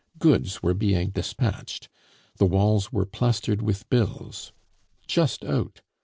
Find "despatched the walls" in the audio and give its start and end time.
1.11-2.91